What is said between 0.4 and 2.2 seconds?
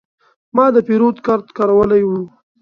ما د پیرود کارت کارولی و.